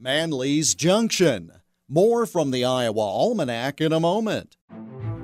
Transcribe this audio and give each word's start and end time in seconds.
Manly's 0.00 0.76
Junction. 0.76 1.50
More 1.88 2.24
from 2.24 2.52
the 2.52 2.64
Iowa 2.64 3.00
Almanac 3.00 3.80
in 3.80 3.92
a 3.92 3.98
moment. 3.98 4.56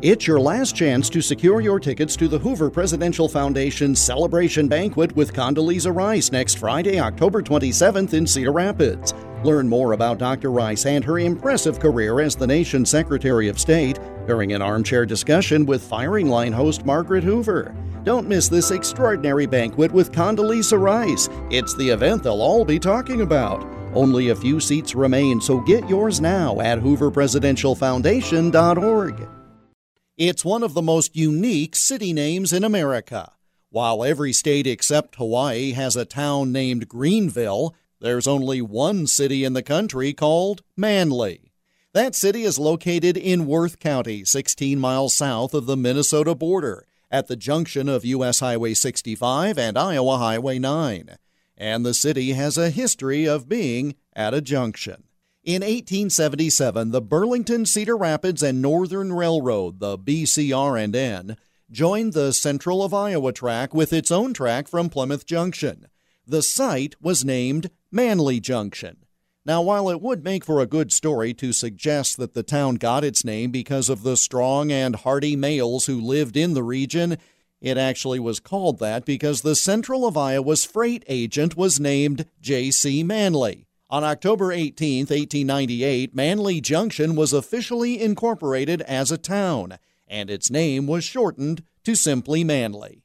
It's 0.00 0.26
your 0.26 0.40
last 0.40 0.74
chance 0.74 1.10
to 1.10 1.20
secure 1.20 1.60
your 1.60 1.78
tickets 1.78 2.16
to 2.16 2.26
the 2.26 2.38
Hoover 2.38 2.70
Presidential 2.70 3.28
Foundation 3.28 3.94
Celebration 3.94 4.68
Banquet 4.68 5.14
with 5.14 5.34
Condoleezza 5.34 5.94
Rice 5.94 6.32
next 6.32 6.58
Friday, 6.58 6.98
October 6.98 7.42
27th 7.42 8.14
in 8.14 8.26
Cedar 8.26 8.50
Rapids. 8.50 9.12
Learn 9.44 9.68
more 9.68 9.92
about 9.92 10.16
Dr. 10.16 10.50
Rice 10.50 10.86
and 10.86 11.04
her 11.04 11.18
impressive 11.18 11.78
career 11.78 12.20
as 12.20 12.34
the 12.34 12.46
nation's 12.46 12.88
Secretary 12.88 13.48
of 13.48 13.60
State 13.60 13.98
during 14.26 14.54
an 14.54 14.62
armchair 14.62 15.04
discussion 15.04 15.66
with 15.66 15.82
Firing 15.82 16.28
Line 16.28 16.52
host 16.52 16.86
Margaret 16.86 17.24
Hoover. 17.24 17.76
Don't 18.04 18.26
miss 18.26 18.48
this 18.48 18.70
extraordinary 18.70 19.44
banquet 19.44 19.92
with 19.92 20.12
Condoleezza 20.12 20.80
Rice. 20.80 21.28
It's 21.50 21.74
the 21.74 21.90
event 21.90 22.22
they'll 22.22 22.40
all 22.40 22.64
be 22.64 22.78
talking 22.78 23.20
about. 23.20 23.71
Only 23.94 24.30
a 24.30 24.36
few 24.36 24.58
seats 24.58 24.94
remain, 24.94 25.38
so 25.40 25.60
get 25.60 25.88
yours 25.88 26.20
now 26.20 26.60
at 26.60 26.78
hooverpresidentialfoundation.org. 26.78 29.28
It's 30.16 30.44
one 30.44 30.62
of 30.62 30.74
the 30.74 30.82
most 30.82 31.14
unique 31.14 31.76
city 31.76 32.12
names 32.12 32.52
in 32.52 32.64
America. 32.64 33.32
While 33.70 34.04
every 34.04 34.32
state 34.32 34.66
except 34.66 35.16
Hawaii 35.16 35.72
has 35.72 35.96
a 35.96 36.06
town 36.06 36.52
named 36.52 36.88
Greenville, 36.88 37.74
there's 38.00 38.26
only 38.26 38.62
one 38.62 39.06
city 39.06 39.44
in 39.44 39.52
the 39.52 39.62
country 39.62 40.14
called 40.14 40.62
Manly. 40.76 41.52
That 41.92 42.14
city 42.14 42.44
is 42.44 42.58
located 42.58 43.18
in 43.18 43.46
Worth 43.46 43.78
County, 43.78 44.24
16 44.24 44.78
miles 44.78 45.14
south 45.14 45.52
of 45.52 45.66
the 45.66 45.76
Minnesota 45.76 46.34
border, 46.34 46.86
at 47.10 47.28
the 47.28 47.36
junction 47.36 47.90
of 47.90 48.06
U.S. 48.06 48.40
Highway 48.40 48.72
65 48.72 49.58
and 49.58 49.76
Iowa 49.76 50.16
Highway 50.16 50.58
9 50.58 51.18
and 51.62 51.86
the 51.86 51.94
city 51.94 52.32
has 52.32 52.58
a 52.58 52.70
history 52.70 53.24
of 53.24 53.48
being 53.48 53.94
at 54.16 54.34
a 54.34 54.40
junction. 54.40 55.04
In 55.44 55.62
1877, 55.62 56.90
the 56.90 57.00
Burlington, 57.00 57.66
Cedar 57.66 57.96
Rapids 57.96 58.42
and 58.42 58.60
Northern 58.60 59.12
Railroad, 59.12 59.78
the 59.78 59.96
BCR&N, 59.96 61.36
joined 61.70 62.14
the 62.14 62.32
Central 62.32 62.82
of 62.82 62.92
Iowa 62.92 63.32
track 63.32 63.72
with 63.72 63.92
its 63.92 64.10
own 64.10 64.34
track 64.34 64.66
from 64.66 64.88
Plymouth 64.88 65.24
Junction. 65.24 65.86
The 66.26 66.42
site 66.42 66.96
was 67.00 67.24
named 67.24 67.70
Manly 67.92 68.40
Junction. 68.40 68.96
Now, 69.46 69.62
while 69.62 69.88
it 69.88 70.02
would 70.02 70.24
make 70.24 70.44
for 70.44 70.60
a 70.60 70.66
good 70.66 70.92
story 70.92 71.32
to 71.34 71.52
suggest 71.52 72.16
that 72.16 72.34
the 72.34 72.42
town 72.42 72.74
got 72.74 73.04
its 73.04 73.24
name 73.24 73.52
because 73.52 73.88
of 73.88 74.02
the 74.02 74.16
strong 74.16 74.72
and 74.72 74.96
hardy 74.96 75.36
males 75.36 75.86
who 75.86 76.00
lived 76.00 76.36
in 76.36 76.54
the 76.54 76.64
region, 76.64 77.18
it 77.62 77.78
actually 77.78 78.18
was 78.18 78.40
called 78.40 78.80
that 78.80 79.04
because 79.04 79.40
the 79.40 79.54
Central 79.54 80.04
of 80.04 80.16
Iowa's 80.16 80.64
freight 80.64 81.04
agent 81.06 81.56
was 81.56 81.78
named 81.78 82.26
J.C. 82.40 83.04
Manley. 83.04 83.68
On 83.88 84.02
October 84.02 84.50
18, 84.50 85.02
1898, 85.02 86.12
Manly 86.12 86.60
Junction 86.60 87.14
was 87.14 87.32
officially 87.32 88.02
incorporated 88.02 88.82
as 88.82 89.12
a 89.12 89.18
town, 89.18 89.78
and 90.08 90.28
its 90.28 90.50
name 90.50 90.88
was 90.88 91.04
shortened 91.04 91.62
to 91.84 91.94
simply 91.94 92.42
Manly. 92.42 93.04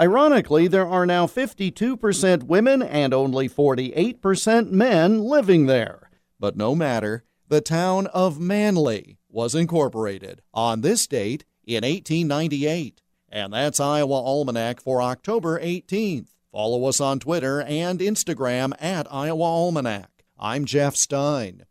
Ironically, 0.00 0.68
there 0.68 0.88
are 0.88 1.04
now 1.04 1.26
52% 1.26 2.44
women 2.44 2.82
and 2.82 3.12
only 3.12 3.46
48% 3.46 4.70
men 4.70 5.18
living 5.20 5.66
there. 5.66 6.08
But 6.40 6.56
no 6.56 6.74
matter, 6.74 7.24
the 7.48 7.60
town 7.60 8.06
of 8.06 8.40
Manly 8.40 9.18
was 9.28 9.54
incorporated 9.54 10.40
on 10.54 10.80
this 10.80 11.06
date 11.06 11.44
in 11.66 11.82
1898. 11.82 13.02
And 13.30 13.52
that's 13.52 13.80
Iowa 13.80 14.14
Almanac 14.14 14.80
for 14.80 15.02
October 15.02 15.60
18th. 15.60 16.28
Follow 16.50 16.86
us 16.86 17.00
on 17.00 17.18
Twitter 17.20 17.60
and 17.60 18.00
Instagram 18.00 18.72
at 18.80 19.06
Iowa 19.12 19.44
Almanac. 19.44 20.24
I'm 20.38 20.64
Jeff 20.64 20.96
Stein. 20.96 21.64